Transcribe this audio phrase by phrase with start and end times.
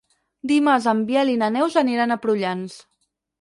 [0.51, 2.81] Dimarts en Biel i na Neus aniran a Prullans.